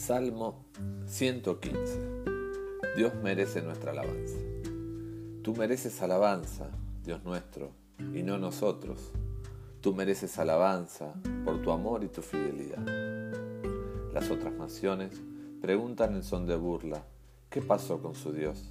Salmo 0.00 0.64
115. 1.04 1.76
Dios 2.96 3.12
merece 3.22 3.60
nuestra 3.60 3.90
alabanza. 3.90 4.38
Tú 5.42 5.54
mereces 5.54 6.00
alabanza, 6.00 6.70
Dios 7.04 7.22
nuestro, 7.22 7.72
y 7.98 8.22
no 8.22 8.38
nosotros. 8.38 9.12
Tú 9.82 9.94
mereces 9.94 10.38
alabanza 10.38 11.12
por 11.44 11.60
tu 11.60 11.70
amor 11.70 12.02
y 12.02 12.08
tu 12.08 12.22
fidelidad. 12.22 12.82
Las 14.14 14.30
otras 14.30 14.54
naciones 14.54 15.20
preguntan 15.60 16.14
en 16.14 16.22
son 16.22 16.46
de 16.46 16.56
burla, 16.56 17.04
¿qué 17.50 17.60
pasó 17.60 18.00
con 18.00 18.14
su 18.14 18.32
Dios? 18.32 18.70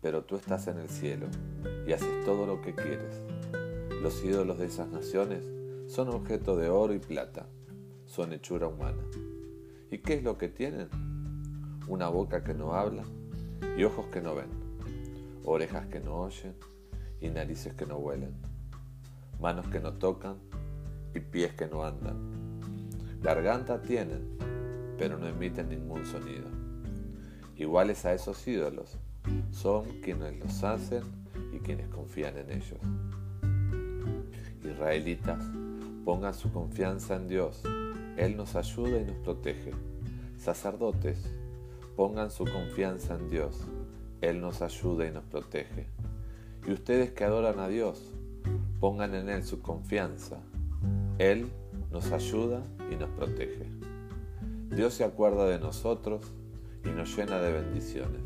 Pero 0.00 0.24
tú 0.24 0.36
estás 0.36 0.66
en 0.66 0.78
el 0.78 0.88
cielo 0.88 1.26
y 1.86 1.92
haces 1.92 2.24
todo 2.24 2.46
lo 2.46 2.62
que 2.62 2.74
quieres. 2.74 3.20
Los 4.02 4.24
ídolos 4.24 4.58
de 4.58 4.64
esas 4.64 4.88
naciones 4.88 5.44
son 5.88 6.08
objeto 6.08 6.56
de 6.56 6.70
oro 6.70 6.94
y 6.94 7.00
plata, 7.00 7.44
son 8.06 8.32
hechura 8.32 8.66
humana. 8.66 9.04
¿Y 9.90 9.98
qué 9.98 10.14
es 10.14 10.22
lo 10.22 10.36
que 10.36 10.48
tienen? 10.48 10.88
Una 11.86 12.08
boca 12.08 12.44
que 12.44 12.52
no 12.52 12.74
habla 12.74 13.04
y 13.76 13.84
ojos 13.84 14.06
que 14.06 14.20
no 14.20 14.34
ven, 14.34 14.50
orejas 15.44 15.86
que 15.86 16.00
no 16.00 16.16
oyen 16.16 16.54
y 17.20 17.28
narices 17.30 17.72
que 17.72 17.86
no 17.86 17.96
huelen, 17.96 18.34
manos 19.40 19.66
que 19.68 19.80
no 19.80 19.94
tocan 19.94 20.36
y 21.14 21.20
pies 21.20 21.54
que 21.54 21.66
no 21.66 21.84
andan. 21.84 22.16
Garganta 23.22 23.80
tienen, 23.80 24.36
pero 24.98 25.18
no 25.18 25.26
emiten 25.26 25.70
ningún 25.70 26.04
sonido. 26.04 26.48
Iguales 27.56 28.04
a 28.04 28.12
esos 28.12 28.46
ídolos 28.46 28.98
son 29.50 29.86
quienes 30.02 30.38
los 30.38 30.62
hacen 30.64 31.02
y 31.52 31.58
quienes 31.60 31.88
confían 31.88 32.36
en 32.36 32.50
ellos. 32.50 32.78
Israelitas, 34.62 35.42
pongan 36.08 36.32
su 36.32 36.50
confianza 36.50 37.16
en 37.16 37.28
Dios 37.28 37.62
él 38.16 38.34
nos 38.34 38.56
ayuda 38.56 38.98
y 38.98 39.04
nos 39.04 39.16
protege. 39.18 39.72
Sacerdotes, 40.38 41.30
pongan 41.96 42.30
su 42.30 42.46
confianza 42.46 43.14
en 43.14 43.28
Dios. 43.28 43.60
Él 44.22 44.40
nos 44.40 44.62
ayuda 44.62 45.06
y 45.06 45.12
nos 45.12 45.22
protege. 45.24 45.86
Y 46.66 46.72
ustedes 46.72 47.12
que 47.12 47.24
adoran 47.24 47.60
a 47.60 47.68
Dios, 47.68 48.10
pongan 48.80 49.14
en 49.14 49.28
Él 49.28 49.44
su 49.44 49.60
confianza. 49.60 50.38
Él 51.18 51.46
nos 51.92 52.10
ayuda 52.10 52.62
y 52.90 52.96
nos 52.96 53.10
protege. 53.10 53.66
Dios 54.70 54.94
se 54.94 55.04
acuerda 55.04 55.46
de 55.46 55.60
nosotros 55.60 56.22
y 56.84 56.88
nos 56.88 57.16
llena 57.16 57.38
de 57.38 57.52
bendiciones. 57.52 58.22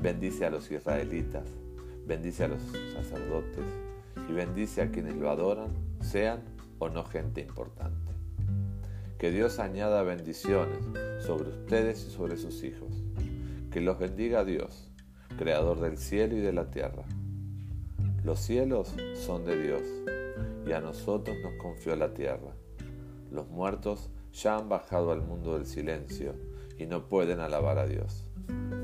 Bendice 0.00 0.46
a 0.46 0.50
los 0.50 0.70
israelitas, 0.70 1.48
bendice 2.06 2.44
a 2.44 2.48
los 2.48 2.60
sacerdotes 2.92 3.64
y 4.28 4.32
bendice 4.32 4.82
a 4.82 4.90
quienes 4.92 5.16
lo 5.16 5.30
adoran, 5.30 5.70
sean 6.00 6.53
o 6.78 6.88
no 6.88 7.04
gente 7.04 7.40
importante. 7.40 8.12
Que 9.18 9.30
Dios 9.30 9.58
añada 9.58 10.02
bendiciones 10.02 10.78
sobre 11.24 11.50
ustedes 11.50 12.06
y 12.06 12.10
sobre 12.10 12.36
sus 12.36 12.62
hijos. 12.62 12.92
Que 13.70 13.80
los 13.80 13.98
bendiga 13.98 14.44
Dios, 14.44 14.90
creador 15.38 15.80
del 15.80 15.98
cielo 15.98 16.36
y 16.36 16.40
de 16.40 16.52
la 16.52 16.70
tierra. 16.70 17.04
Los 18.22 18.40
cielos 18.40 18.94
son 19.14 19.44
de 19.44 19.60
Dios 19.62 19.82
y 20.66 20.72
a 20.72 20.80
nosotros 20.80 21.36
nos 21.42 21.54
confió 21.54 21.96
la 21.96 22.14
tierra. 22.14 22.54
Los 23.30 23.48
muertos 23.48 24.10
ya 24.32 24.56
han 24.56 24.68
bajado 24.68 25.12
al 25.12 25.22
mundo 25.22 25.54
del 25.54 25.66
silencio 25.66 26.34
y 26.78 26.86
no 26.86 27.08
pueden 27.08 27.40
alabar 27.40 27.78
a 27.78 27.86
Dios. 27.86 28.24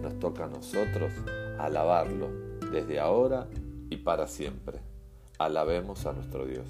Nos 0.03 0.19
toca 0.19 0.45
a 0.45 0.49
nosotros 0.49 1.13
alabarlo 1.59 2.29
desde 2.73 3.01
ahora 3.01 3.49
y 3.91 3.97
para 3.97 4.27
siempre. 4.27 4.81
Alabemos 5.39 6.07
a 6.07 6.13
nuestro 6.13 6.47
Dios. 6.47 6.67